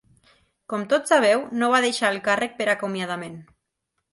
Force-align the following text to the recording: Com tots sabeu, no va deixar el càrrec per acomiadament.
Com 0.73 0.85
tots 0.93 1.13
sabeu, 1.13 1.43
no 1.63 1.69
va 1.75 1.83
deixar 1.87 2.11
el 2.15 2.19
càrrec 2.29 2.59
per 2.63 2.69
acomiadament. 2.77 3.37